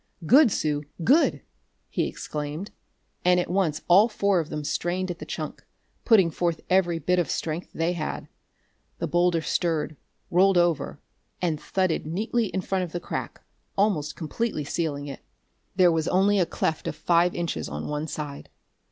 "Good, 0.25 0.51
Sue, 0.51 0.81
good!" 1.03 1.43
he 1.87 2.07
exclaimed, 2.07 2.71
and 3.23 3.39
at 3.39 3.51
once 3.51 3.83
all 3.87 4.09
four 4.09 4.39
of 4.39 4.49
them 4.49 4.63
strained 4.63 5.11
at 5.11 5.19
the 5.19 5.27
chunk, 5.27 5.63
putting 6.05 6.31
forth 6.31 6.61
every 6.71 6.97
bit 6.97 7.19
of 7.19 7.29
strength 7.29 7.69
they 7.71 7.93
had. 7.93 8.27
The 8.97 9.05
boulder 9.07 9.41
stirred, 9.43 9.95
rolled 10.31 10.57
over, 10.57 10.99
and 11.39 11.61
thudded 11.61 12.07
neatly 12.07 12.47
in 12.47 12.61
front 12.61 12.83
of 12.83 12.93
the 12.93 12.99
crack, 12.99 13.41
almost 13.77 14.15
completely 14.15 14.63
sealing 14.63 15.05
it. 15.05 15.19
There 15.75 15.91
was 15.91 16.07
only 16.07 16.39
a 16.39 16.47
cleft 16.47 16.87
of 16.87 16.95
five 16.95 17.35
inches 17.35 17.69
on 17.69 17.87
one 17.87 18.07
side. 18.07 18.49